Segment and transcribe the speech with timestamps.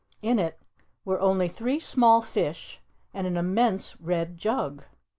[0.23, 0.59] In it
[1.05, 2.79] were only three small fish
[3.13, 4.83] and an immense red jug.